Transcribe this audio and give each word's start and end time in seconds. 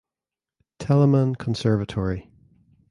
Telemann 0.79 1.35
Conservatory. 1.37 2.27